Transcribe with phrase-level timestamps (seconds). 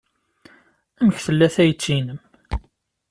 [0.99, 2.19] Amek tella tayet-nnem?